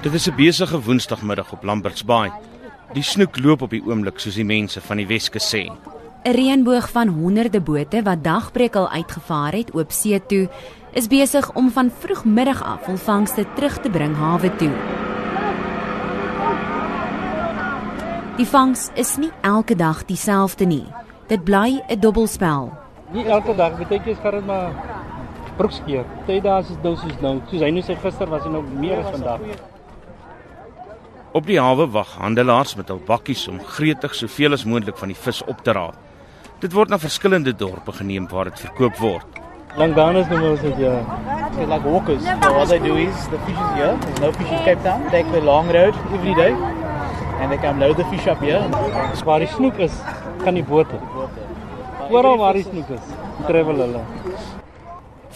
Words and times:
Dit 0.00 0.12
is 0.12 0.28
'n 0.28 0.34
besige 0.36 0.82
Woensdagmiddag 0.82 1.52
op 1.52 1.62
Lamberts 1.62 2.04
Bay. 2.04 2.32
Die 2.92 3.02
snoek 3.02 3.38
loop 3.38 3.62
op 3.62 3.70
die 3.70 3.82
oomblik 3.86 4.18
soos 4.18 4.34
die 4.34 4.44
mense 4.44 4.80
van 4.80 4.96
die 4.96 5.06
Weskus 5.06 5.54
sê. 5.54 5.70
'n 6.24 6.30
Reënboog 6.30 6.90
van 6.90 7.08
honderde 7.08 7.60
bote 7.60 8.02
wat 8.02 8.24
dagbreek 8.24 8.76
al 8.76 8.90
uitgevaar 8.90 9.52
het 9.52 9.74
oop 9.74 9.90
see 9.90 10.26
toe, 10.26 10.48
is 10.92 11.06
besig 11.06 11.52
om 11.54 11.70
van 11.70 11.90
vroegmiddag 11.98 12.62
af 12.62 12.84
volvangste 12.84 13.46
terug 13.54 13.78
te 13.80 13.90
bring 13.90 14.16
hawe 14.16 14.56
toe. 14.56 14.72
Die 18.36 18.46
vangs 18.46 18.90
is 18.94 19.16
nie 19.16 19.30
elke 19.40 19.76
dag 19.76 20.04
dieselfde 20.04 20.64
nie. 20.64 20.86
Dit 21.26 21.44
bly 21.44 21.82
'n 21.88 22.00
dubbelspel. 22.00 22.72
Nie 23.12 23.24
elke 23.24 23.54
dag, 23.54 23.78
beteken 23.78 24.10
jy 24.10 24.16
gaan 24.22 24.34
dit 24.34 24.46
maar 24.46 24.70
broekskeer. 25.56 26.04
Twee 26.24 26.40
dae 26.40 26.60
is 26.60 26.68
dosis 26.82 27.20
nou. 27.20 27.40
Soos 27.50 27.60
hy 27.60 27.70
nou 27.70 27.82
sê 27.82 27.96
gister 28.02 28.28
was 28.28 28.42
hy 28.42 28.50
nou 28.50 28.62
meer 28.62 28.98
as 28.98 29.10
vandag. 29.10 29.40
Op 31.36 31.44
die 31.44 31.58
hawe 31.60 31.84
wag 31.92 32.14
handelaars 32.16 32.70
met 32.78 32.88
hul 32.88 33.00
bakkies 33.04 33.42
om 33.50 33.58
gretig 33.60 34.14
soveel 34.16 34.56
as 34.56 34.62
moontlik 34.64 34.96
van 34.96 35.10
die 35.12 35.18
vis 35.20 35.42
op 35.44 35.58
te 35.64 35.74
raap. 35.76 35.96
Dit 36.62 36.72
word 36.72 36.88
na 36.88 36.96
verskillende 36.96 37.52
dorpe 37.52 37.92
geneem 37.92 38.24
waar 38.30 38.48
dit 38.48 38.62
verkoop 38.62 38.96
word. 39.02 39.40
Langdanus 39.76 40.30
noem 40.30 40.46
ons 40.54 40.62
dit 40.64 40.78
ja. 40.80 40.94
They're 41.56 41.68
like 41.68 41.84
walkers. 41.84 42.24
So 42.24 42.52
what 42.54 42.70
they 42.72 42.78
do 42.80 42.96
is 42.96 43.26
the 43.28 43.40
fish 43.44 43.58
is 43.58 43.74
here. 43.76 43.90
There's 44.06 44.22
no 44.24 44.30
fish 44.38 44.48
in 44.48 44.62
Cape 44.64 44.80
Town. 44.86 45.04
Take 45.12 45.28
the 45.34 45.42
long 45.44 45.68
road 45.76 45.98
every 46.16 46.32
day, 46.38 46.54
and 47.42 47.52
they 47.52 47.60
come 47.60 47.84
load 47.84 48.00
the 48.00 48.06
fish 48.14 48.24
up 48.32 48.40
here. 48.40 48.62
Waar 49.28 49.44
die 49.44 49.50
snoek 49.52 49.82
is, 49.84 49.98
kan 50.40 50.56
die 50.56 50.64
bote. 50.64 50.96
Oral 52.08 52.40
waar 52.40 52.56
die 52.56 52.64
snoek 52.64 52.94
is, 52.96 53.10
travel 53.44 53.82
hulle. 53.84 54.06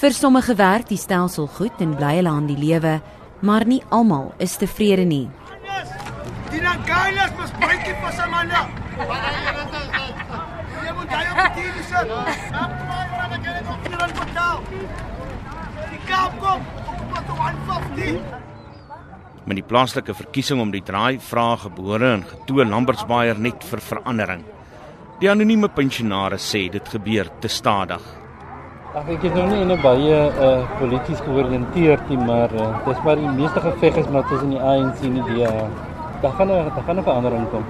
Vir 0.00 0.16
sommige 0.16 0.56
werk 0.56 0.88
die 0.88 1.00
stelsel 1.04 1.50
goed 1.58 1.84
en 1.84 1.92
bly 2.00 2.14
hulle 2.22 2.32
aan 2.32 2.48
die 2.48 2.56
lewe, 2.56 3.02
maar 3.44 3.68
nie 3.68 3.82
almal 3.92 4.30
is 4.40 4.56
tevrede 4.56 5.04
nie. 5.04 5.26
Dina 6.70 6.86
gainas 6.86 7.32
mas 7.34 7.50
breaking 7.58 7.98
pa 7.98 8.10
sa 8.14 8.30
mana. 8.30 8.62
Dia 10.70 10.92
mo 10.94 11.02
tayo 11.02 11.30
pitili 11.34 11.82
sa. 11.82 11.98
Apa 12.06 13.10
mana 13.10 13.36
kaya 13.42 13.60
ko 13.66 13.74
kiran 13.82 14.10
ko 14.14 14.24
tao. 14.30 14.58
Ikap 15.98 16.32
ko. 16.38 16.52
Wat 17.10 17.26
150. 17.26 18.22
Met 19.50 19.58
die 19.58 19.66
plaaslike 19.66 20.14
verkiesing 20.14 20.62
om 20.62 20.70
die 20.70 20.84
draai 20.86 21.18
vra 21.18 21.58
gebore 21.58 22.14
en 22.20 22.22
getoe 22.22 22.62
Lambertsbaier 22.62 23.34
net 23.34 23.66
vir 23.66 23.82
verandering. 23.82 24.46
Die 25.18 25.26
anonieme 25.26 25.74
pensionaris 25.74 26.46
sê 26.54 26.68
dit 26.70 26.86
gebeur 26.86 27.34
te 27.42 27.50
stadig. 27.50 28.04
Ag 28.94 29.10
ek 29.10 29.26
is 29.26 29.34
nou 29.34 29.50
nie 29.50 29.58
in 29.66 29.74
'n 29.74 29.82
baie 29.82 30.18
uh 30.38 30.62
polities 30.78 31.18
georiënteerd 31.26 32.08
nie, 32.14 32.22
maar 32.30 32.50
uh, 32.54 32.78
dis 32.86 33.02
maar 33.02 33.18
die 33.18 33.34
meeste 33.42 33.58
geveg 33.58 34.06
is 34.06 34.08
maar 34.14 34.22
tussen 34.30 34.54
die 34.54 34.62
ANC 34.62 35.02
en 35.02 35.18
die 35.18 35.26
DA. 35.34 35.89
Daar 36.20 36.32
gaan 36.32 36.46
daar 36.46 36.70
gaan 36.86 36.96
'n 36.98 37.02
verandering 37.02 37.50
kom. 37.50 37.64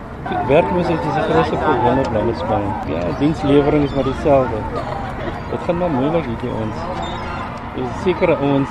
Werkloosheid 0.47 0.99
is 1.09 1.15
die 1.15 1.23
grootste 1.23 1.57
probleem 1.57 1.99
op 1.99 2.13
Lambertsbaai. 2.13 2.65
Ja, 2.87 3.19
dienslewering 3.19 3.85
is 3.85 3.95
maar 3.95 4.05
dieselfde. 4.05 4.57
Dit 5.51 5.61
gaan 5.67 5.79
maar 5.79 5.91
moeilik 5.91 6.25
hier 6.25 6.37
by 6.37 6.47
ons. 6.63 6.77
Dis 7.75 8.03
seker 8.03 8.41
ons 8.41 8.69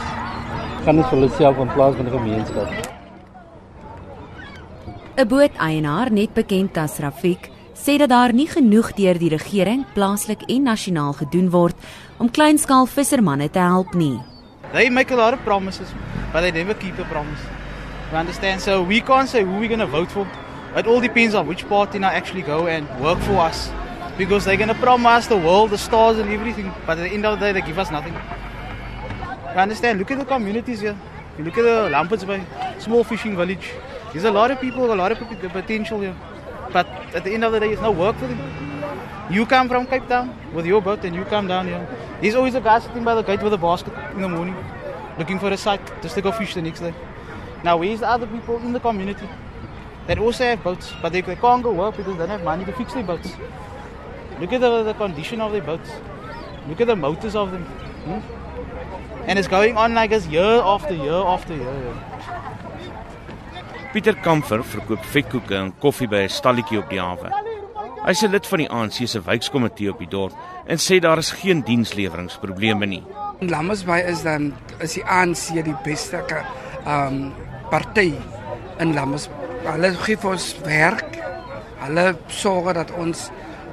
gaan 0.84 0.96
nie 0.96 1.04
vir 1.04 1.18
hulle 1.18 1.30
self 1.30 1.58
in 1.58 1.74
plaas 1.74 1.96
van 1.96 2.06
die 2.06 2.18
gemeenskap. 2.18 2.68
'n 5.16 5.28
Booteienaar, 5.28 6.12
net 6.12 6.34
bekend 6.34 6.78
as 6.78 7.00
Rafik, 7.00 7.50
sê 7.74 7.98
dat 7.98 8.10
daar 8.10 8.34
nie 8.34 8.48
genoeg 8.48 8.94
deur 8.94 9.18
die 9.18 9.30
regering, 9.30 9.86
plaaslik 9.94 10.42
en 10.48 10.64
nasionaal 10.64 11.14
gedoen 11.14 11.50
word 11.50 11.76
om 12.18 12.32
kleinskaal 12.32 12.86
vissermanne 12.86 13.50
te 13.50 13.60
help 13.60 13.94
nie. 13.94 14.20
They 14.72 14.90
make 14.90 15.14
a 15.14 15.18
lot 15.18 15.34
of 15.34 15.44
promises, 15.44 15.88
but 16.32 16.42
they 16.42 16.52
never 16.52 16.76
keep 16.76 17.00
a 17.00 17.04
promise. 17.04 17.59
You 18.12 18.18
understand? 18.18 18.62
So 18.62 18.82
we 18.82 19.02
can't 19.02 19.30
say 19.30 19.44
who 19.44 19.60
we're 19.60 19.68
going 19.68 19.80
to 19.80 19.86
vote 19.86 20.10
for. 20.12 20.28
It 20.76 20.88
all 20.88 21.00
depends 21.00 21.36
on 21.36 21.46
which 21.46 21.68
party 21.68 22.00
now 22.00 22.10
actually 22.10 22.42
go 22.42 22.68
and 22.68 22.88
work 23.00 23.20
for 23.20 23.38
us. 23.38 23.72
Because 24.18 24.46
they're 24.46 24.58
going 24.58 24.70
to 24.70 24.76
promise 24.76 25.28
the 25.28 25.38
world, 25.38 25.70
the 25.70 25.78
stars 25.78 26.18
and 26.18 26.30
everything, 26.30 26.74
but 26.86 26.98
at 26.98 27.04
the 27.04 27.10
end 27.10 27.26
of 27.26 27.40
the 27.40 27.46
day, 27.46 27.52
they 27.54 27.62
give 27.62 27.80
us 27.80 27.92
nothing. 27.92 28.14
You 28.14 29.60
understand? 29.60 30.00
Look 30.00 30.12
at 30.12 30.20
the 30.20 30.26
communities 30.26 30.82
here. 30.82 30.98
You 31.38 31.44
look 31.44 31.58
at 31.58 31.64
the 31.64 31.90
Lamperts 31.90 32.26
Bay, 32.26 32.44
small 32.80 33.04
fishing 33.04 33.36
village. 33.38 33.72
There's 34.12 34.26
a 34.26 34.32
lot 34.32 34.52
of 34.52 34.60
people, 34.60 34.92
a 34.92 34.96
lot 34.96 35.12
of 35.12 35.20
potential 35.20 36.02
here. 36.02 36.16
But 36.74 36.88
at 37.16 37.24
the 37.24 37.34
end 37.34 37.44
of 37.44 37.52
the 37.52 37.60
day, 37.60 37.70
there's 37.70 37.82
no 37.82 37.92
work 37.92 38.16
for 38.18 38.28
them. 38.28 38.40
You 39.30 39.46
come 39.46 39.70
from 39.70 39.86
Cape 39.86 40.08
Town 40.08 40.36
with 40.54 40.66
your 40.66 40.82
boat 40.82 41.04
and 41.04 41.16
you 41.16 41.24
come 41.26 41.48
down 41.48 41.68
here. 41.68 41.88
There's 42.22 42.36
always 42.36 42.56
a 42.56 42.62
guy 42.62 42.80
sitting 42.80 43.04
by 43.04 43.16
the 43.16 43.22
gate 43.22 43.42
with 43.42 43.54
a 43.54 43.58
basket 43.58 43.94
in 44.14 44.22
the 44.22 44.30
morning, 44.30 44.56
looking 45.18 45.40
for 45.40 45.50
a 45.50 45.58
site 45.58 46.02
just 46.02 46.16
to 46.16 46.22
go 46.22 46.32
fish 46.32 46.56
the 46.56 46.62
next 46.62 46.82
day. 46.82 46.94
Now, 47.64 47.78
where's 47.78 48.00
the 48.00 48.08
other 48.08 48.28
people 48.28 48.58
in 48.58 48.74
the 48.74 48.80
community 48.80 49.28
that 50.08 50.18
also 50.18 50.46
have 50.46 50.64
boats, 50.64 50.94
but 51.02 51.12
they, 51.12 51.22
they 51.22 51.36
can't 51.36 51.62
go 51.62 51.72
work 51.74 51.98
because 51.98 52.14
they 52.14 52.20
don't 52.20 52.30
have 52.30 52.44
money 52.44 52.66
to 52.66 52.72
fix 52.72 52.94
their 52.94 53.04
boats? 53.04 53.34
Look 54.40 54.54
at 54.54 54.62
the, 54.62 54.84
the 54.84 54.94
condition 54.94 55.42
of 55.42 55.52
their 55.52 55.62
boats. 55.62 55.90
Look 56.68 56.80
at 56.80 56.88
the 56.88 56.96
motors 56.96 57.36
of 57.36 57.52
them. 57.52 57.64
Hmm? 57.64 58.22
And 59.28 59.38
it's 59.38 59.50
going 59.50 59.78
on 59.78 59.94
like 59.94 60.12
this 60.12 60.26
year 60.28 60.62
after 60.64 60.94
year 60.94 61.14
after 61.14 61.56
year. 61.56 61.94
Pieter 63.94 64.14
Kamfer 64.22 64.62
verkoop 64.64 65.06
vetkoeke 65.12 65.56
en 65.58 65.72
koffie 65.82 66.08
by 66.08 66.24
'n 66.24 66.30
stalletjie 66.30 66.78
op 66.78 66.90
die 66.90 67.02
hawe. 67.02 67.30
Hy's 68.06 68.22
'n 68.24 68.32
lid 68.32 68.48
van 68.48 68.60
die 68.60 68.70
ANC 68.70 69.08
se 69.08 69.22
wijkkomitee 69.22 69.90
op 69.90 69.98
die 69.98 70.08
dorp 70.08 70.34
en 70.66 70.78
sê 70.78 71.00
daar 71.00 71.18
is 71.18 71.32
geen 71.32 71.62
diensleweringsprobleme 71.62 72.86
nie. 72.86 73.04
In 73.40 73.50
Lammasbaai 73.50 74.04
is 74.04 74.22
dan 74.24 74.54
is 74.80 74.94
die 74.94 75.06
ANC 75.06 75.64
die 75.64 75.76
beste 75.84 76.24
ehm 76.86 77.08
um, 77.08 77.34
party 77.70 78.14
in 78.80 78.94
Lammas. 78.96 79.30
Hulle 79.66 79.94
gee 80.06 80.18
vir 80.20 80.32
ons 80.32 80.48
werk. 80.66 81.20
Hulle 81.84 82.06
sorg 82.42 82.74
dat 82.78 82.92
ons 82.98 83.30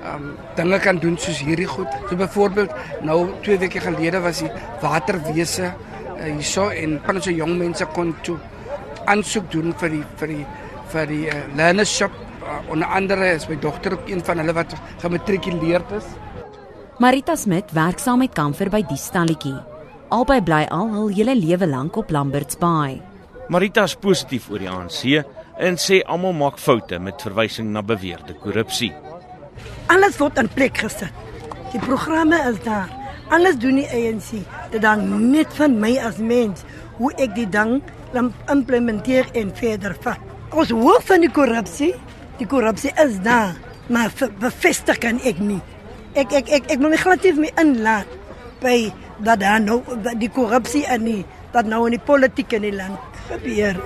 ehm 0.06 0.22
um, 0.22 0.34
dinge 0.54 0.78
kan 0.78 0.98
doen 1.02 1.16
soos 1.18 1.40
hierdie 1.42 1.66
goed. 1.66 1.90
So 2.08 2.16
byvoorbeeld 2.16 2.74
nou 3.02 3.18
2 3.42 3.58
weke 3.58 3.80
gelede 3.82 4.20
was 4.22 4.42
die 4.44 4.50
waterwese 4.82 5.72
uh, 5.72 6.28
hierso 6.28 6.68
en 6.68 7.00
van 7.06 7.18
ons 7.18 7.26
jong 7.30 7.56
mense 7.58 7.88
kon 7.96 8.14
toe 8.22 8.36
aansoek 9.10 9.50
doen 9.50 9.74
vir 9.80 9.96
die 9.96 10.04
vir 10.20 10.32
die 10.34 10.44
vir 10.92 11.10
die 11.10 11.24
uh, 11.32 11.40
learnership 11.58 12.14
uh, 12.42 12.60
onder 12.70 12.88
andere 12.88 13.32
is 13.34 13.48
my 13.50 13.58
dogter 13.58 13.98
ook 13.98 14.08
een 14.10 14.22
van 14.24 14.38
hulle 14.42 14.54
wat 14.54 14.76
gematrikuleerd 15.02 15.98
is. 15.98 16.06
Marita 16.98 17.36
Smit 17.36 17.74
werk 17.76 17.98
saam 17.98 18.22
met 18.24 18.32
Kamfer 18.32 18.70
by 18.72 18.80
die 18.88 19.00
stalletjie. 19.00 19.58
Albei 20.14 20.40
bly 20.40 20.64
al 20.70 20.94
hul 20.94 21.12
hele 21.12 21.34
lewe 21.34 21.66
lank 21.66 21.98
op 22.00 22.10
Lamberts 22.14 22.56
Bay. 22.62 23.02
Marita 23.46 23.84
is 23.86 23.94
positief 23.94 24.48
oor 24.50 24.58
die 24.58 24.66
ANC 24.66 25.02
en 25.62 25.76
sê 25.78 26.00
almal 26.10 26.32
maak 26.34 26.56
foute 26.58 26.98
met 26.98 27.22
verwysing 27.22 27.68
na 27.70 27.82
beweerde 27.86 28.34
korrupsie. 28.42 28.90
Alles 29.92 30.18
word 30.18 30.40
in 30.42 30.48
plek 30.50 30.80
gesit. 30.82 31.14
Die 31.70 31.82
programme 31.84 32.40
is 32.50 32.58
daar. 32.64 32.90
Alles 33.30 33.54
doen 33.62 33.78
die 33.78 33.86
ANC. 33.86 34.42
Dit 34.72 34.82
dan 34.82 35.06
net 35.30 35.54
van 35.60 35.78
my 35.78 35.92
as 36.02 36.18
mens 36.18 36.64
hoe 36.98 37.12
ek 37.22 37.36
die 37.38 37.46
ding 37.46 37.78
implementeer 38.50 39.30
en 39.38 39.54
verder 39.54 39.94
vat. 40.02 40.18
Ons 40.50 40.74
hoor 40.74 40.98
van 41.06 41.22
die 41.22 41.30
korrupsie. 41.30 41.92
Die 42.40 42.50
korrupsie 42.50 42.90
is 43.04 43.20
daar, 43.22 43.54
maar 43.86 44.10
bevestig 44.42 44.98
kan 44.98 45.22
ek 45.22 45.38
nie. 45.38 45.62
Ek 46.18 46.34
ek 46.34 46.50
ek 46.50 46.72
ek 46.74 46.82
moet 46.82 46.96
my 46.96 46.98
glad 47.04 47.22
nie 47.22 47.46
my 47.46 47.54
inlaat 47.62 48.18
by 48.58 48.78
dat 49.22 49.38
daar 49.44 49.62
nou 49.62 49.84
die 50.18 50.32
korrupsie 50.34 50.82
in 50.90 51.06
die 51.06 51.20
dat 51.54 51.70
nou 51.70 51.84
in 51.86 51.94
die 51.94 52.02
politiek 52.02 52.58
in 52.58 52.66
die 52.66 52.74
land 52.74 53.15
gebeur. 53.28 53.80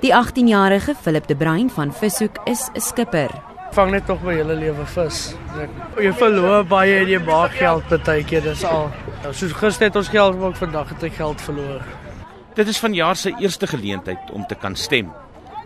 Die 0.00 0.12
18-jarige 0.12 0.94
Philip 0.94 1.26
de 1.26 1.36
Bruin 1.36 1.70
van 1.70 1.92
Vishoek 1.92 2.38
is 2.44 2.68
'n 2.74 2.80
skipper. 2.80 3.30
vang 3.76 3.90
net 3.90 4.06
tog 4.06 4.22
my 4.22 4.32
hele 4.34 4.54
lewe 4.54 4.86
vis. 4.86 5.34
Jy 6.00 6.12
verloor 6.12 6.64
baie 6.64 7.00
en 7.02 7.08
jy 7.08 7.18
maak 7.26 7.50
geld 7.58 7.92
baie 8.06 8.24
keer, 8.24 8.42
dis 8.42 8.64
al. 8.64 8.90
Nou, 9.22 9.32
soos 9.36 9.52
gister 9.52 9.90
het 9.90 9.96
ons 9.96 10.08
geld 10.08 10.34
gemaak, 10.34 10.56
vandag 10.56 10.88
het 10.94 11.02
ek 11.10 11.12
geld 11.12 11.40
verloor. 11.40 11.84
Dit 12.56 12.68
is 12.72 12.80
vanjaar 12.80 13.16
se 13.16 13.34
eerste 13.42 13.66
geleentheid 13.66 14.30
om 14.32 14.46
te 14.48 14.54
kan 14.54 14.76
stem. 14.76 15.12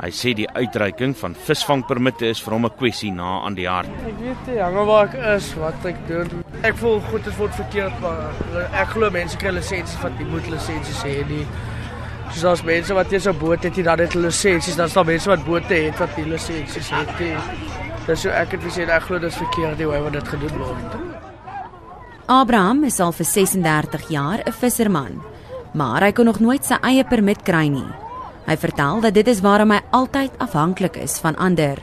Hy 0.00 0.09
sê 0.17 0.32
die 0.32 0.49
uitreiking 0.56 1.12
van 1.20 1.35
visvangpermitte 1.37 2.31
is 2.32 2.41
vir 2.41 2.55
hom 2.56 2.65
'n 2.67 2.76
kwessie 2.79 3.12
na 3.12 3.44
aan 3.44 3.55
die 3.55 3.69
hart. 3.69 3.91
Ek 4.09 4.19
weet 4.19 4.47
nie 4.47 4.59
hange 4.59 4.85
waar 4.87 5.05
ek 5.05 5.15
is, 5.37 5.55
wat 5.55 5.85
ek 5.85 5.97
doen. 6.09 6.44
Ek 6.62 6.75
voel 6.76 7.00
goed 7.00 7.25
dit 7.25 7.37
word 7.37 7.55
verkeerd, 7.55 8.00
maar 8.00 8.32
ek 8.73 8.88
glo 8.88 9.11
mense 9.11 9.37
kry 9.37 9.50
lisensies 9.50 10.03
wat 10.03 10.19
nie 10.19 10.26
moet 10.26 10.49
lisensies 10.49 11.03
hê 11.05 11.29
nie. 11.29 11.47
Soos 12.31 12.43
daar's 12.43 12.62
mense 12.62 12.94
wat 12.94 13.12
eers 13.12 13.27
'n 13.27 13.38
boot 13.38 13.62
het, 13.62 13.77
jy 13.77 13.82
dan 13.82 13.99
het 13.99 14.12
hulle 14.12 14.27
lisensies, 14.27 14.77
dan's 14.77 14.93
daar 14.93 15.05
mense 15.05 15.29
wat 15.29 15.44
bote 15.44 15.75
het 15.75 15.99
wat 15.99 16.17
nie 16.17 16.27
lisensies 16.27 16.91
het 16.91 17.19
nie. 17.19 17.37
Dis 18.06 18.21
so 18.21 18.31
ek 18.31 18.53
het 18.53 18.61
gesê 18.61 18.88
ek 18.88 19.03
glo 19.03 19.19
dit 19.19 19.31
is 19.31 19.37
verkeerd 19.37 19.77
die 19.79 19.87
hoe 19.87 19.99
wat 20.03 20.12
dit 20.12 20.29
gedoen 20.29 20.59
word. 20.59 20.94
Abraham 22.27 22.85
is 22.85 23.00
al 23.00 23.12
vir 23.12 23.27
36 23.27 24.09
jaar 24.09 24.38
'n 24.47 24.53
visserman, 24.53 25.21
maar 25.75 26.03
hy 26.03 26.12
kon 26.12 26.25
nog 26.25 26.41
nooit 26.41 26.65
sy 26.65 26.77
eie 26.82 27.05
permit 27.05 27.43
kry 27.43 27.69
nie. 27.69 27.91
Hy 28.47 28.56
vertel 28.56 29.00
dat 29.00 29.15
dit 29.15 29.29
is 29.29 29.41
waarom 29.41 29.71
hy 29.71 29.81
altyd 29.91 30.31
afhanklik 30.38 30.97
is 30.97 31.19
van 31.19 31.37
ander. 31.37 31.79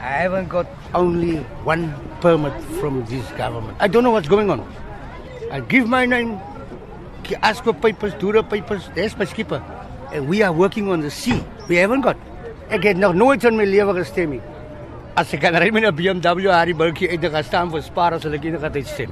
I 0.00 0.22
haven't 0.24 0.48
got 0.50 0.66
only 0.94 1.44
one 1.64 1.92
permit 2.20 2.52
from 2.80 3.04
this 3.04 3.24
government. 3.36 3.76
I 3.80 3.88
don't 3.88 4.02
know 4.02 4.12
what's 4.12 4.28
going 4.28 4.50
on. 4.50 4.64
I 5.52 5.60
give 5.60 5.86
my 5.86 6.06
name, 6.06 6.38
ask 7.42 7.64
for 7.64 7.74
papers, 7.74 8.14
do 8.18 8.32
the 8.32 8.42
papers. 8.42 8.88
There's 8.94 9.16
my 9.18 9.26
skipper. 9.26 9.60
We 10.18 10.42
are 10.42 10.52
working 10.52 10.90
on 10.90 11.00
the 11.00 11.10
sea. 11.10 11.42
We 11.68 11.76
haven't 11.78 12.02
got. 12.02 12.16
Ek 12.70 12.82
het 12.82 12.98
nog 12.98 13.14
nooit 13.14 13.44
in 13.44 13.56
my 13.56 13.64
lewe 13.64 13.94
gestem 13.94 14.30
nie. 14.30 14.40
As 15.14 15.32
ek 15.34 15.40
kan 15.42 15.54
ry 15.54 15.70
met 15.70 15.84
'n 15.84 15.94
BMW 15.94 16.50
Harry 16.50 16.74
bultjie 16.74 17.10
uit 17.10 17.20
te 17.20 17.30
gaan 17.30 17.44
staan 17.44 17.70
vir 17.70 17.82
spaar 17.82 18.12
as 18.14 18.24
ek 18.24 18.44
enige 18.44 18.70
tyd 18.70 18.86
stem. 18.86 19.10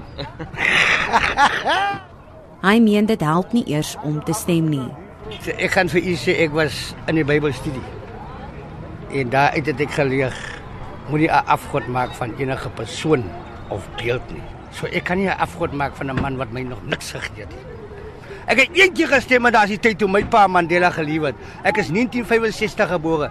Hy 2.68 2.80
meen 2.80 3.06
dit 3.06 3.20
help 3.20 3.52
nie 3.52 3.64
eers 3.66 3.96
om 4.02 4.22
te 4.24 4.32
stem 4.32 4.68
nie. 4.68 4.90
So, 5.40 5.50
ek 5.50 5.70
gaan 5.70 5.88
vir 5.88 6.02
u 6.02 6.14
sê 6.16 6.34
ek 6.42 6.52
was 6.52 6.94
in 7.06 7.14
die 7.14 7.24
Bybelstudie. 7.24 7.86
En 9.14 9.30
daar 9.30 9.50
uit 9.54 9.66
het 9.66 9.80
ek 9.80 9.90
geleer 9.90 10.34
moet 11.08 11.20
jy 11.20 11.30
'n 11.30 11.46
afgod 11.46 11.86
maak 11.88 12.10
van 12.14 12.34
enige 12.38 12.68
persoon 12.68 13.24
of 13.70 13.88
beeld 13.96 14.22
nie. 14.30 14.42
So 14.72 14.86
ek 14.86 15.04
kan 15.04 15.18
nie 15.18 15.28
'n 15.28 15.38
afgod 15.38 15.72
maak 15.72 15.94
van 15.96 16.10
'n 16.10 16.20
man 16.20 16.36
wat 16.36 16.52
my 16.52 16.62
nog 16.62 16.82
niks 16.84 17.12
gegee 17.12 17.46
het 17.46 17.50
nie. 17.50 17.77
Ek 18.48 18.62
het 18.62 18.76
eendag 18.80 19.10
gestem 19.12 19.42
maar 19.44 19.52
daar's 19.52 19.74
die 19.74 19.80
tyd 19.82 19.98
toe 20.00 20.08
my 20.08 20.22
pa 20.24 20.46
Mandela 20.48 20.88
gelief 20.94 21.26
het. 21.28 21.36
Ek 21.68 21.82
is 21.82 21.90
1965 21.92 22.88
gebore 22.94 23.28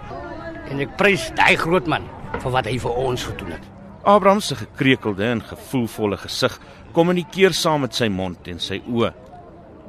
en 0.70 0.82
ek 0.84 0.94
prys 1.00 1.32
daai 1.34 1.56
groot 1.58 1.88
man 1.90 2.06
vir 2.38 2.54
wat 2.54 2.68
hy 2.70 2.76
vir 2.78 3.00
ons 3.02 3.24
gedoen 3.26 3.56
het. 3.56 3.64
Abraham 4.06 4.40
se 4.40 4.54
gekreukelde 4.60 5.26
en 5.26 5.42
gevoelvolle 5.42 6.20
gesig 6.22 6.54
kommunikeer 6.94 7.52
saam 7.52 7.82
met 7.82 7.98
sy 7.98 8.06
mond 8.08 8.46
en 8.48 8.62
sy 8.62 8.78
oë. 8.86 9.10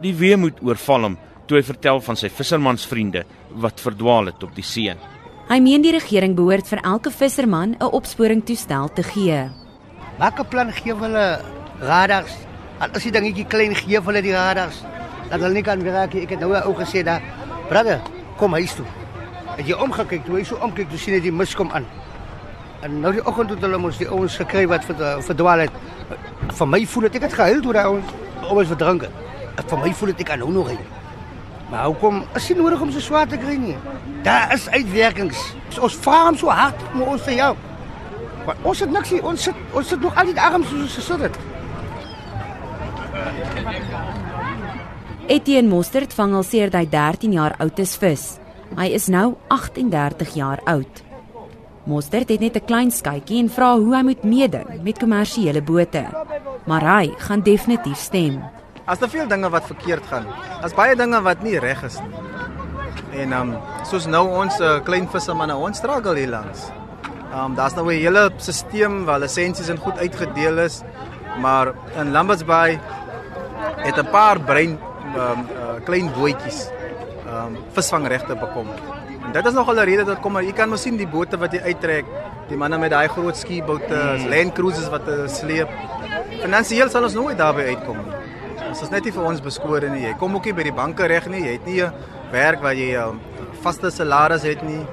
Die 0.01 0.15
weemoed 0.17 0.63
oorval 0.65 1.11
hom 1.11 1.21
toe 1.45 1.59
hy 1.59 1.63
vertel 1.67 2.01
van 2.01 2.17
sy 2.17 2.29
vissermansvriende 2.33 3.23
wat 3.61 3.81
verdwaal 3.85 4.31
het 4.31 4.43
op 4.43 4.57
die 4.57 4.65
see. 4.65 4.97
Hy 5.49 5.57
meen 5.61 5.85
die 5.85 5.93
regering 5.93 6.33
behoort 6.37 6.67
vir 6.69 6.81
elke 6.81 7.11
visserman 7.13 7.77
'n 7.77 7.93
opsporingstoestel 7.99 8.93
te 8.93 9.03
gee. 9.03 9.49
Maak 10.17 10.39
'n 10.39 10.49
plan 10.49 10.71
gee 10.71 10.93
hulle 10.93 11.41
radars. 11.81 12.33
Al 12.79 12.89
is 12.95 13.03
die 13.03 13.11
dingetjie 13.11 13.45
klein 13.45 13.75
gee 13.75 14.01
hulle 14.01 14.21
die 14.21 14.33
radars. 14.33 14.83
Dat 15.29 15.39
hulle 15.39 15.53
nie 15.53 15.63
kan 15.63 15.83
werk 15.83 16.13
nie. 16.13 16.23
Ek 16.25 16.29
het 16.35 16.39
nou 16.39 16.53
ook 16.55 16.79
gesê 16.81 17.03
daar, 17.05 17.21
brother, 17.69 17.99
kom 18.37 18.53
huis 18.57 18.73
toe. 18.73 18.85
Het 19.57 19.67
jy 19.67 19.73
omgekyk 19.83 20.25
toe 20.25 20.37
hy 20.39 20.43
so 20.47 20.55
omkyk, 20.63 20.89
toe 20.89 20.97
sien 20.99 21.13
hy 21.13 21.19
die 21.21 21.31
mis 21.31 21.55
kom 21.55 21.71
aan. 21.75 21.85
En 22.81 22.99
nou 23.03 23.11
die 23.13 23.25
oggend 23.27 23.49
het 23.49 23.61
hulle 23.65 23.77
mos 23.77 23.97
die 23.99 24.07
ouens 24.09 24.37
gekry 24.39 24.65
wat 24.67 24.85
verd- 24.87 25.23
verdwaal 25.25 25.65
het. 25.65 25.71
Vir 26.55 26.67
my 26.67 26.85
voel 26.85 27.01
dit 27.09 27.15
ek 27.19 27.21
het 27.27 27.33
gehuil 27.33 27.61
toe 27.61 27.73
daai 27.73 27.85
ouens 27.85 28.13
ouens 28.49 28.67
verdrink 28.71 29.01
het. 29.01 29.65
Vir 29.67 29.77
my 29.83 29.91
voel 29.93 30.07
dit 30.13 30.19
ek 30.23 30.25
kan 30.31 30.39
nou 30.39 30.51
nog 30.51 30.69
hy. 30.71 30.77
Maar 31.69 31.85
hoekom 31.85 32.23
is 32.35 32.47
dit 32.47 32.57
nodig 32.57 32.81
om 32.81 32.91
so 32.91 32.99
swaar 32.99 33.27
te 33.27 33.37
kry 33.37 33.55
nie? 33.61 33.75
Daar 34.23 34.53
is 34.53 34.69
uitwerkings. 34.69 35.53
Ons 35.79 35.95
vra 36.01 36.23
hom 36.25 36.37
so 36.37 36.47
hard 36.49 36.75
om 36.93 37.01
ons 37.01 37.23
te 37.23 37.35
help. 37.37 37.57
Maar 38.45 38.55
ons 38.63 38.79
het 38.79 38.89
niks. 38.91 39.11
Ons 39.21 39.43
sit 39.43 39.55
ons 39.73 39.87
sit 39.87 40.01
nog 40.01 40.15
al 40.15 40.25
die 40.25 40.39
arms 40.41 40.67
soos 40.71 40.97
ons 40.97 41.21
sit. 41.21 41.37
Etienne 45.29 45.69
Mostert 45.69 46.09
vang 46.17 46.31
al 46.33 46.41
sedert 46.41 46.73
hy 46.73 46.87
13 46.89 47.35
jaar 47.35 47.53
oud 47.61 47.77
is 47.83 47.91
vis. 48.01 48.23
Hy 48.73 48.87
is 48.97 49.03
nou 49.13 49.35
38 49.53 50.31
jaar 50.33 50.57
oud. 50.65 51.03
Mostert 51.85 52.31
het 52.33 52.41
net 52.41 52.57
'n 52.57 52.65
klein 52.65 52.89
skytjie 52.89 53.37
en 53.37 53.49
vra 53.49 53.77
hoe 53.77 53.95
hy 53.95 54.01
moet 54.01 54.23
meeding 54.23 54.81
met 54.81 54.97
kommersiële 54.97 55.61
bote. 55.61 56.03
Maar 56.65 56.81
hy 56.81 57.13
gaan 57.17 57.41
definitief 57.41 57.97
stem. 57.97 58.41
As 58.87 58.97
daar 58.97 59.09
veel 59.09 59.27
dinge 59.27 59.49
wat 59.49 59.65
verkeerd 59.65 60.05
gaan. 60.05 60.25
As 60.63 60.73
baie 60.73 60.95
dinge 60.95 61.21
wat 61.21 61.43
nie 61.43 61.59
reg 61.59 61.83
is 61.83 61.99
nie. 61.99 63.21
En 63.21 63.33
um, 63.33 63.57
soos 63.83 64.07
nou 64.07 64.27
ons 64.27 64.59
uh, 64.59 64.79
klein 64.83 65.07
vissermanne 65.07 65.55
ons 65.55 65.77
struggle 65.77 66.15
hier 66.15 66.29
langs. 66.29 66.71
Um, 67.35 67.55
daar's 67.55 67.75
nou 67.75 67.85
'n 67.85 68.01
hele 68.01 68.31
stelsel 68.37 69.05
waar 69.05 69.19
lisensies 69.19 69.69
en 69.69 69.77
goed 69.77 69.97
uitgedeel 69.97 70.57
is, 70.57 70.81
maar 71.37 71.73
in 71.95 72.11
Lambert's 72.11 72.43
Bay 72.43 72.79
het 73.77 73.97
'n 73.97 74.09
paar 74.09 74.39
brein 74.39 74.79
um, 75.15 75.45
uh, 75.55 75.79
klein 75.85 76.11
bootjies 76.13 76.69
ehm 77.29 77.55
um, 77.55 77.57
visvangregte 77.75 78.35
bekom. 78.35 78.67
En 79.25 79.31
dit 79.31 79.45
is 79.45 79.53
nog 79.53 79.67
al 79.67 79.75
'n 79.75 79.85
rede 79.85 80.03
dat 80.03 80.19
kom 80.19 80.31
maar 80.33 80.43
jy 80.43 80.51
kan 80.51 80.69
mos 80.69 80.81
sien 80.81 80.97
die 80.97 81.07
bote 81.07 81.37
wat 81.37 81.51
jy 81.51 81.59
uittrek, 81.61 82.05
die 82.47 82.57
manne 82.57 82.77
met 82.77 82.91
daai 82.91 83.07
groot 83.07 83.37
skiebote, 83.37 84.17
mm. 84.17 84.29
land 84.29 84.53
cruises 84.53 84.89
wat 84.89 85.05
hulle 85.05 85.27
sleep. 85.27 85.69
Finansiëel 86.41 86.89
sal 86.89 87.03
ons 87.03 87.13
nooit 87.13 87.37
daarby 87.37 87.61
uitkom 87.61 87.97
nie. 87.97 88.15
Ons 88.69 88.81
is 88.81 88.89
net 88.89 89.03
nie 89.03 89.11
vir 89.11 89.23
ons 89.23 89.41
beskore 89.41 89.89
nie. 89.89 90.03
Jy 90.07 90.13
kom 90.19 90.35
ook 90.35 90.45
nie 90.45 90.53
by 90.53 90.63
die 90.63 90.73
banke 90.73 91.07
reg 91.07 91.27
nie. 91.27 91.43
Jy 91.45 91.51
het 91.51 91.65
nie 91.65 91.81
'n 91.81 91.93
werk 92.31 92.61
waar 92.61 92.73
jy 92.73 92.97
'n 92.97 93.09
um, 93.09 93.19
vaste 93.61 93.91
salaris 93.91 94.43
het 94.43 94.63
nie. 94.63 94.85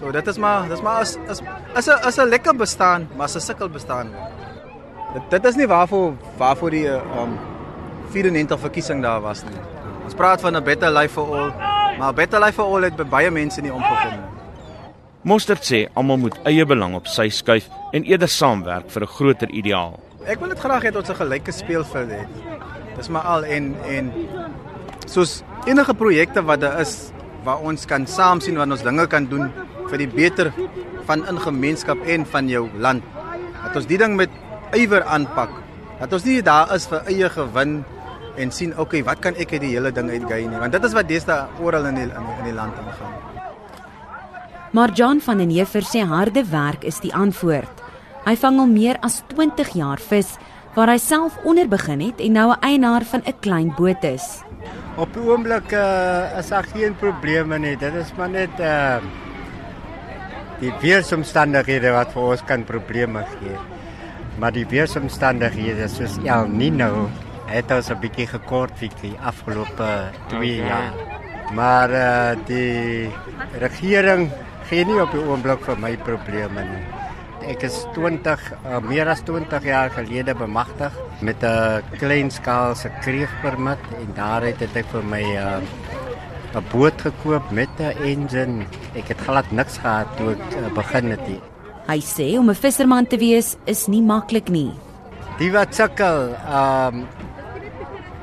So 0.00 0.10
dit 0.10 0.26
is 0.26 0.38
maar 0.38 0.68
dis 0.68 0.82
maar 0.82 1.00
as 1.00 1.16
as 1.28 1.40
as 1.74 1.88
'n 1.88 1.98
as 2.02 2.18
'n 2.18 2.28
lekker 2.28 2.56
bestaan, 2.56 3.08
maar 3.16 3.24
as 3.24 3.36
'n 3.36 3.40
sukkel 3.40 3.68
bestaan. 3.68 4.10
Dit 5.14 5.22
dit 5.30 5.44
is 5.44 5.56
nie 5.56 5.66
waarvoor 5.66 6.12
waarvoor 6.38 6.70
die 6.70 6.88
um 6.88 7.38
94 8.12 8.60
verkiesing 8.60 9.02
daar 9.02 9.20
was 9.20 9.42
nie. 9.44 9.58
Ons 10.04 10.14
praat 10.14 10.40
van 10.40 10.56
'n 10.56 10.64
better 10.64 10.90
life 10.90 11.12
for 11.12 11.26
all, 11.36 11.52
maar 11.98 12.12
'n 12.12 12.14
better 12.14 12.40
life 12.40 12.54
for 12.54 12.64
all 12.64 12.82
het 12.82 12.96
by 12.96 13.04
baie 13.04 13.30
mense 13.30 13.60
nie 13.60 13.72
omgekom 13.72 14.10
nie. 14.10 14.32
Mostert 15.22 15.62
sê 15.62 15.86
almal 15.94 16.16
moet 16.18 16.38
eie 16.44 16.64
belang 16.66 16.94
op 16.94 17.06
sy 17.06 17.28
skuif 17.28 17.68
en 17.92 18.02
eerder 18.02 18.28
saamwerk 18.28 18.90
vir 18.90 19.02
'n 19.02 19.06
groter 19.06 19.50
ideaal. 19.50 20.00
Ek 20.26 20.40
wil 20.40 20.48
dit 20.48 20.58
graag 20.58 20.82
hê 20.82 20.96
ons 20.96 21.10
'n 21.10 21.14
gelyke 21.14 21.52
speelveld 21.52 22.10
het. 22.10 22.28
Dis 22.96 23.08
maar 23.08 23.22
al 23.22 23.44
en 23.44 23.76
en 23.86 24.12
soos 25.06 25.42
enige 25.66 25.94
projekte 25.94 26.42
wat 26.42 26.60
daar 26.60 26.80
is 26.80 27.12
waar 27.44 27.58
ons 27.58 27.86
kan 27.86 28.06
saam 28.06 28.40
sien 28.40 28.56
wat 28.56 28.70
ons 28.70 28.82
dinge 28.82 29.06
kan 29.06 29.26
doen 29.26 29.50
vir 29.90 29.98
die 29.98 30.08
beter 30.08 30.52
van 31.06 31.22
'n 31.26 31.38
gemeenskap 31.38 31.98
en 32.06 32.26
van 32.26 32.48
jou 32.48 32.68
land. 32.78 33.02
Dat 33.64 33.76
ons 33.76 33.86
die 33.86 33.98
ding 33.98 34.16
met 34.16 34.30
ywer 34.72 35.04
aanpak. 35.04 35.50
Dat 36.00 36.12
ons 36.12 36.24
nie 36.24 36.42
daar 36.42 36.74
is 36.74 36.86
vir 36.86 37.02
eie 37.06 37.28
gewin 37.28 37.84
en 38.36 38.50
sien 38.50 38.72
okay, 38.78 39.02
wat 39.04 39.20
kan 39.20 39.36
ek 39.36 39.52
uit 39.52 39.60
die 39.60 39.74
hele 39.74 39.92
ding 39.92 40.10
uitgei 40.10 40.46
nie, 40.46 40.58
want 40.58 40.72
dit 40.72 40.84
is 40.84 40.94
wat 40.96 41.08
deesdae 41.08 41.46
oral 41.60 41.86
in 41.90 42.00
die, 42.00 42.08
in 42.08 42.28
die 42.28 42.38
in 42.38 42.44
die 42.44 42.56
land 42.56 42.78
aangaan. 42.80 43.12
Maar 44.72 44.92
John 44.96 45.20
van 45.20 45.38
den 45.38 45.50
Heever 45.50 45.84
sê 45.84 46.00
harde 46.08 46.44
werk 46.48 46.84
is 46.88 47.02
die 47.04 47.12
antwoord. 47.12 47.82
Hy 48.24 48.32
vang 48.40 48.60
al 48.62 48.70
meer 48.70 48.96
as 49.04 49.18
20 49.34 49.74
jaar 49.76 50.00
vis 50.00 50.38
waar 50.72 50.88
hy 50.88 50.96
self 50.96 51.36
onder 51.44 51.68
begin 51.68 52.00
het 52.00 52.20
en 52.24 52.32
nou 52.32 52.48
'n 52.52 52.60
eienaar 52.60 53.04
van 53.04 53.22
'n 53.26 53.40
klein 53.40 53.74
boot 53.76 54.04
is. 54.04 54.40
Op 54.96 55.12
die 55.12 55.22
oomblik 55.22 55.72
uh, 55.72 56.38
is 56.38 56.48
daar 56.48 56.64
geen 56.64 56.96
probleme 56.96 57.58
nie. 57.58 57.76
Dit 57.76 57.94
is 57.94 58.12
maar 58.16 58.30
net 58.30 58.60
uh 58.60 58.96
die 60.60 60.72
weeromstandighede 60.80 61.90
wat 61.90 62.12
vir 62.12 62.22
ons 62.22 62.42
kan 62.46 62.64
probleme 62.64 63.24
gee. 63.38 63.56
Maar 64.38 64.52
die 64.52 64.66
weeromstandighede 64.66 65.88
soos 65.88 66.18
El 66.24 66.46
Nino 66.46 67.10
het 67.52 67.70
ons 67.70 67.90
'n 67.90 68.00
bietjie 68.00 68.26
gekort 68.26 68.72
vir 68.80 68.90
die 69.02 69.16
afgelope 69.20 69.88
2 70.28 70.38
okay. 70.38 70.68
jaar. 70.68 70.92
Maar 71.52 71.90
uh 71.90 72.36
die 72.46 73.10
regering 73.60 74.30
gee 74.68 74.84
nie 74.84 75.00
op 75.02 75.12
die 75.12 75.20
oomblik 75.20 75.60
vir 75.68 75.78
my 75.78 75.96
probleme 75.96 76.64
nie. 76.64 76.84
Ek 77.52 77.64
is 77.66 77.84
20 77.94 78.40
uh, 78.64 78.78
meer 78.86 79.08
as 79.10 79.20
20 79.26 79.64
jaar 79.66 79.90
gelede 79.90 80.34
bemagtig 80.34 80.92
met 81.20 81.42
'n 81.42 81.82
klein 81.98 82.30
skaalse 82.30 82.90
kreegpermit 83.02 83.82
en 84.00 84.12
daaruit 84.14 84.60
het 84.60 84.76
ek 84.76 84.86
vir 84.86 85.04
my 85.04 85.22
'n 85.22 85.36
uh, 85.36 86.58
'n 86.58 86.64
boot 86.72 87.00
gekoop 87.00 87.50
met 87.50 87.68
'n 87.78 87.96
engine. 88.02 88.64
Ek 88.94 89.08
het 89.08 89.20
glad 89.20 89.50
niks 89.50 89.78
gehad 89.78 90.06
toe 90.16 90.30
ek 90.32 90.56
uh, 90.56 90.72
begin 90.74 91.10
het. 91.10 91.26
Nie. 91.28 91.40
Hy 91.88 92.00
sê 92.00 92.38
om 92.38 92.50
'n 92.50 92.54
visserman 92.54 93.06
te 93.06 93.18
wees 93.18 93.56
is 93.64 93.86
nie 93.88 94.02
maklik 94.02 94.48
nie. 94.48 94.72
Die 95.38 95.50
wat 95.52 95.74
sukkel, 95.74 96.36
ehm 96.46 96.94
um, 96.94 97.06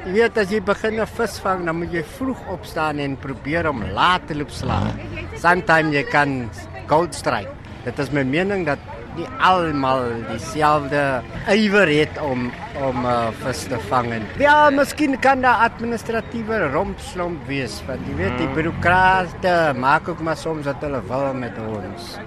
jy 0.06 0.14
weet 0.16 0.38
as 0.38 0.52
jy 0.52 0.60
begin 0.60 1.00
'n 1.00 1.06
vis 1.06 1.40
vang, 1.40 1.66
dan 1.66 1.76
moet 1.76 1.92
jy 1.94 2.04
vroeg 2.04 2.40
opstaan 2.48 3.00
en 3.00 3.18
probeer 3.18 3.70
om 3.70 3.84
laat 3.94 4.28
te 4.28 4.36
loop 4.36 4.50
slaap. 4.50 4.96
Sometimes 5.36 5.94
jy 5.94 6.04
kan 6.04 6.50
cold 6.88 7.14
strike. 7.14 7.52
Dit 7.86 8.00
is 8.00 8.12
my 8.12 8.24
mening 8.24 8.66
dat 8.66 8.80
nie 9.18 9.28
almal 9.44 10.04
dieselfde 10.30 11.22
ywer 11.52 11.88
het 11.88 12.18
om 12.22 12.52
om 12.80 13.06
uh, 13.06 13.30
vis 13.44 13.66
te 13.68 13.80
vang. 13.90 14.14
Ja, 14.40 14.70
miskien 14.70 15.18
kan 15.20 15.42
daar 15.42 15.66
administratiewe 15.68 16.72
rompslomp 16.72 17.46
wees, 17.48 17.82
want 17.88 18.06
jy 18.08 18.16
weet 18.16 18.38
die 18.38 18.50
bureaukrate 18.56 19.74
maak 19.76 20.08
ook 20.08 20.22
maar 20.24 20.38
soms 20.40 20.66
dat 20.70 20.82
hulle 20.86 21.02
wil 21.10 21.34
met 21.34 21.58
ons 21.60 22.18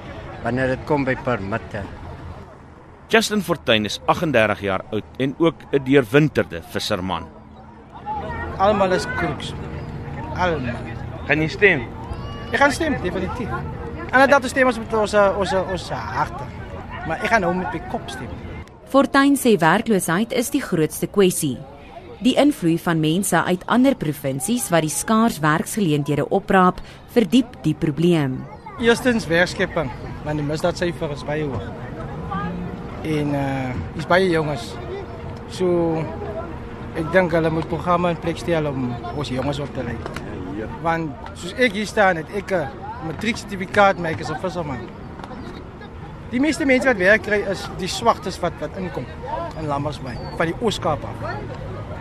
wanneer 0.42 0.74
dit 0.74 0.86
kom 0.88 1.04
by 1.04 1.14
permitte. 1.24 1.84
Justin 3.12 3.42
Fortuin 3.44 3.84
is 3.84 4.00
38 4.08 4.60
jaar 4.64 4.82
oud 4.90 5.04
en 5.18 5.34
ook 5.38 5.54
'n 5.72 5.84
deurwinterde 5.84 6.62
visserman. 6.72 7.41
Almal 8.62 8.92
is 8.94 9.06
kroeks. 9.18 9.50
Almal. 10.38 10.76
Kan 11.26 11.42
jy 11.42 11.48
stem? 11.50 11.80
Ek 12.52 12.60
gaan 12.62 12.74
stem 12.74 12.94
definitief. 13.02 13.50
En 14.12 14.30
dat 14.30 14.46
stem 14.46 14.70
ons 14.70 14.78
met 14.78 14.94
ons 15.00 15.14
ons 15.42 15.54
ons 15.58 15.86
harte. 15.90 16.46
Maar 17.08 17.24
ek 17.24 17.32
gaan 17.32 17.42
nou 17.42 17.50
met 17.58 17.74
my 17.74 17.80
kop 17.90 18.06
stem. 18.12 18.30
Fortuin 18.92 19.34
sê 19.40 19.56
werkloosheid 19.58 20.34
is 20.36 20.52
die 20.54 20.62
grootste 20.62 21.08
kwessie. 21.10 21.56
Die 22.22 22.36
invloed 22.38 22.78
van 22.84 23.02
mense 23.02 23.40
uit 23.48 23.66
ander 23.66 23.96
provinsies 23.98 24.68
wat 24.70 24.86
die 24.86 24.94
skaars 24.94 25.40
werksgeleenthede 25.42 26.28
opraap, 26.30 26.78
verdiep 27.16 27.56
die 27.66 27.74
probleem. 27.74 28.44
Eerstens 28.78 29.26
werkskepping, 29.26 29.90
want 30.22 30.38
die 30.38 30.46
misdaadsyfer 30.46 31.16
is 31.16 31.26
baie 31.26 31.48
hoog. 31.50 31.66
En 33.02 33.34
uh 33.34 33.98
is 33.98 34.06
baie 34.06 34.30
jonges. 34.30 34.70
So 35.50 35.98
ek 36.98 37.12
dink 37.12 37.32
hulle 37.32 37.50
moet 37.50 37.68
programme 37.70 38.10
in 38.12 38.18
plek 38.20 38.40
stel 38.42 38.68
om 38.68 38.90
ons 39.16 39.28
jonges 39.32 39.60
op 39.64 39.70
te 39.74 39.84
lei. 39.86 39.96
Want 40.84 41.32
soos 41.38 41.54
ek 41.56 41.72
hier 41.78 41.86
staan 41.86 42.20
het 42.20 42.28
ek 42.36 42.52
'n 42.52 42.68
matrieksertifikaat, 43.06 43.98
maar 43.98 44.12
ek 44.12 44.20
is 44.20 44.30
'n 44.30 44.40
visserman. 44.40 44.88
Die 46.30 46.40
meeste 46.40 46.64
mense 46.64 46.88
wat 46.88 46.96
werk 46.96 47.22
kry 47.22 47.44
is 47.50 47.68
die 47.78 47.88
swagtes 47.88 48.40
wat 48.40 48.52
wat 48.60 48.76
inkom 48.76 49.04
in 49.60 49.66
Lammersbay 49.66 50.16
van 50.36 50.46
die 50.46 50.56
Ooskaap 50.60 51.04
af. 51.04 51.34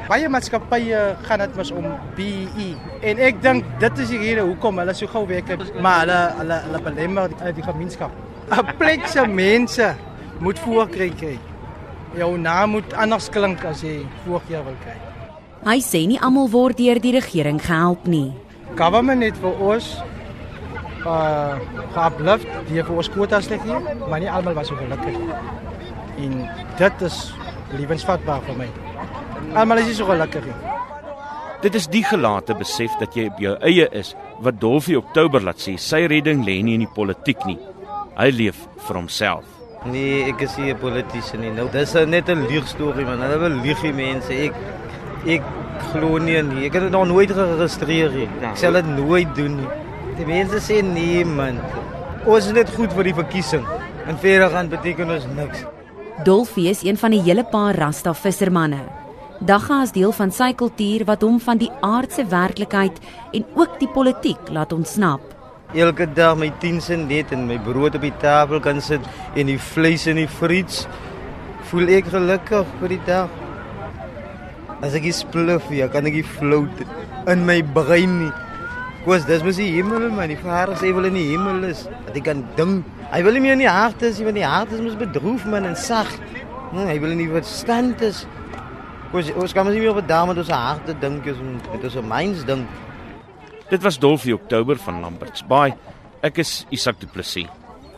Baie 0.08 0.30
maatskappye 0.30 1.16
gaan 1.24 1.40
dit 1.40 1.56
mos 1.56 1.72
om 1.72 1.86
BE 2.16 2.76
en 3.02 3.18
ek 3.18 3.42
dink 3.42 3.66
dit 3.80 4.00
is 4.00 4.10
die 4.10 4.18
rede 4.18 4.42
hoekom 4.42 4.78
hulle 4.78 4.94
so 4.94 5.08
gou 5.08 5.28
werk 5.28 5.52
maar 5.82 6.00
hulle 6.00 6.20
hulle 6.38 6.62
hulle 6.66 6.82
belemmer 6.82 7.28
die, 7.28 7.54
die 7.54 7.64
gemeenskap. 7.64 8.12
'n 8.52 8.78
Plek 8.78 9.08
se 9.08 9.28
mense 9.28 9.96
moet 10.40 10.60
voorkry 10.60 11.10
kry. 11.10 11.40
Jou 12.18 12.38
naam 12.38 12.76
moet 12.76 12.94
anders 12.94 13.30
klink 13.32 13.64
as 13.66 13.84
jy 13.86 14.02
voorkeur 14.26 14.66
wil 14.68 14.78
kry. 14.84 14.96
Hy 15.62 15.78
sê 15.86 16.02
nie 16.10 16.20
almal 16.20 16.50
word 16.52 16.80
deur 16.82 17.00
die 17.00 17.14
regering 17.16 17.62
gehelp 17.62 18.08
nie. 18.10 18.32
Government 18.80 19.24
het 19.24 19.38
vir 19.40 19.62
ons 19.62 19.92
uh 21.06 21.60
geablift 21.96 22.50
die 22.70 22.82
vir 22.82 22.98
ons 22.98 23.10
kwotas 23.12 23.48
te 23.50 23.58
gee, 23.62 23.78
maar 24.08 24.22
nie 24.22 24.30
almal 24.30 24.58
was 24.58 24.70
so 24.72 24.80
gelukkig. 24.80 25.18
En 26.22 26.36
dit 26.80 27.06
is 27.08 27.22
lewensvatbaar 27.78 28.44
vir 28.50 28.60
my. 28.64 28.70
Almal 29.56 29.84
is 29.84 29.92
nie 29.92 29.98
so 30.02 30.10
gelukkig 30.10 30.46
nie. 30.50 30.60
Dit 31.62 31.78
is 31.78 31.88
die 31.94 32.04
gelate 32.04 32.58
besef 32.58 32.94
dat 33.00 33.16
jy 33.16 33.28
op 33.30 33.40
jou 33.40 33.56
eie 33.62 33.88
is 33.94 34.16
wat 34.42 34.58
Dolfie 34.62 34.98
Oktober 34.98 35.44
laat 35.46 35.62
sê 35.62 35.78
sy 35.78 36.08
redding 36.10 36.42
lê 36.48 36.58
nie 36.66 36.80
in 36.80 36.88
die 36.88 36.96
politiek 36.96 37.46
nie. 37.46 37.60
Hy 38.18 38.32
leef 38.34 38.66
vir 38.88 38.98
homself. 38.98 39.61
Nee, 39.82 40.28
ek 40.30 40.44
is 40.46 40.58
nie 40.58 40.70
'n 40.70 40.78
politikus 40.78 41.34
nie. 41.34 41.50
Nou, 41.50 41.68
dis 41.72 41.94
net 41.94 42.30
'n 42.30 42.46
lieg 42.46 42.68
storie 42.68 43.04
man. 43.04 43.20
Hulle 43.20 43.40
wil 43.40 43.56
lieg 43.66 43.82
die 43.82 43.92
mense. 43.92 44.32
Ek 44.32 44.54
ek 45.26 45.42
glo 45.92 46.20
nie 46.20 46.42
nie. 46.44 46.66
Ek 46.66 46.74
het 46.74 46.84
dit 46.84 46.92
nog 46.92 47.08
nooit 47.08 47.32
geregistreer 47.32 48.12
nie. 48.12 48.30
Ek 48.42 48.58
sal 48.58 48.74
dit 48.74 48.86
nooit 48.86 49.36
doen 49.36 49.56
nie. 49.58 49.68
Die 50.18 50.26
mense 50.26 50.60
sê 50.60 50.84
nee 50.84 51.26
man. 51.26 51.60
Ons 52.26 52.46
is 52.46 52.52
net 52.54 52.70
goed 52.70 52.94
vir 52.94 53.04
die 53.04 53.14
verkiesing. 53.14 53.66
En 54.06 54.18
verder 54.18 54.50
gaan 54.50 54.70
beteken 54.70 55.10
ons 55.10 55.26
niks. 55.36 55.66
Dolfie 56.24 56.70
is 56.70 56.84
een 56.84 56.98
van 56.98 57.12
die 57.12 57.22
hele 57.22 57.44
paar 57.44 57.76
Rasta 57.76 58.14
vissermanne. 58.14 58.82
Dagga 59.40 59.82
is 59.82 59.92
deel 59.92 60.12
van 60.12 60.32
sy 60.32 60.54
kultuur 60.54 61.06
wat 61.06 61.22
hom 61.22 61.40
van 61.40 61.58
die 61.58 61.72
aardse 61.82 62.26
werklikheid 62.26 63.00
en 63.34 63.46
ook 63.56 63.80
die 63.80 63.90
politiek 63.90 64.50
laat 64.50 64.72
ontsnap. 64.74 65.31
Elke 65.72 66.04
dag 66.04 66.36
my 66.36 66.50
10 66.60 66.82
sent 66.84 67.08
net 67.08 67.30
en 67.32 67.46
my 67.48 67.56
brood 67.64 67.96
op 67.96 68.04
die 68.04 68.12
tafel 68.20 68.60
kan 68.60 68.82
sit 68.84 69.06
en 69.40 69.48
die 69.48 69.60
vleis 69.72 70.04
in 70.12 70.18
die 70.20 70.28
fries. 70.28 70.82
Voel 71.70 71.94
ek 71.96 72.10
gelukkig 72.12 72.74
vir 72.82 72.92
die 72.92 73.00
dag. 73.08 73.38
As 74.84 74.98
ek 75.00 75.08
spluf, 75.16 75.70
ja, 75.72 75.88
kan 75.88 76.10
ek 76.12 76.20
float 76.28 76.84
in 77.32 77.48
my 77.48 77.62
brein 77.64 78.18
nie. 78.26 78.34
Koos, 79.06 79.24
dis 79.30 79.48
mos 79.48 79.62
die 79.62 79.70
hemel 79.78 80.10
man, 80.12 80.28
die 80.34 80.40
Vader 80.44 80.76
sê 80.76 80.92
wil 80.92 81.08
in 81.08 81.16
die 81.16 81.30
hemel 81.30 81.64
is. 81.70 81.86
Dat 82.04 82.20
ek 82.20 82.28
kan 82.28 82.44
dink. 82.60 82.92
Hy 83.14 83.24
wil 83.24 83.40
nie 83.40 83.46
meer 83.48 83.56
in 83.56 83.64
die 83.64 83.72
hart 83.72 84.04
is, 84.04 84.20
want 84.28 84.42
die 84.42 84.48
hart 84.48 84.76
is 84.76 84.84
mos 84.84 85.00
bedroef 85.00 85.48
man 85.48 85.72
en 85.72 85.80
sag. 85.80 86.12
Nee, 86.76 86.90
hy 86.92 87.00
wil 87.00 87.16
nie 87.16 87.32
verstand 87.32 88.04
is. 88.04 88.26
Koos, 89.16 89.32
ons 89.40 89.56
kan 89.56 89.64
mos 89.64 89.78
nie 89.78 89.86
meer 89.86 89.96
op 89.96 90.04
daardie 90.04 90.36
met 90.36 90.44
ons 90.44 90.52
harte 90.52 91.00
dink, 91.00 91.32
met 91.72 91.88
ons 91.88 92.02
minds 92.12 92.44
dink. 92.52 92.80
Dit 93.72 93.82
was 93.82 94.00
Dolfie 94.00 94.34
Oktober 94.34 94.76
van 94.76 95.00
Lamberts 95.00 95.46
Bay. 95.48 95.72
Ek 96.28 96.42
is 96.44 96.66
Isak 96.76 96.98
Du 97.00 97.08
Plessis. 97.08 97.48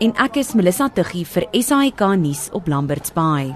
En 0.06 0.12
ek 0.22 0.36
is 0.38 0.52
Melissa 0.54 0.86
Tuggie 0.94 1.24
vir 1.26 1.48
SAK 1.50 2.04
nuus 2.22 2.44
op 2.54 2.70
Lamberts 2.70 3.10
Bay. 3.16 3.50